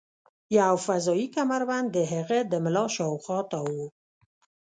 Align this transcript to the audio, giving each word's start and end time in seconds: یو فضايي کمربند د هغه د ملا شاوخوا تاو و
یو 0.59 0.73
فضايي 0.87 1.27
کمربند 1.35 1.87
د 1.91 1.97
هغه 2.13 2.39
د 2.51 2.53
ملا 2.65 2.85
شاوخوا 2.95 3.39
تاو 3.51 3.67
و 3.77 3.79